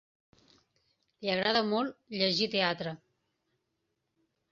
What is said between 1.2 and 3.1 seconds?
Li agrada molt llegir teatre.